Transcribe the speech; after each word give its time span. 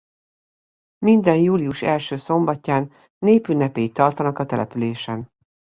Minden 1.05 1.35
július 1.37 1.81
első 1.81 2.15
szombatján 2.15 2.91
népünnepélyt 3.19 3.93
tartanak 3.93 4.39
a 4.39 4.45
településen. 4.45 5.29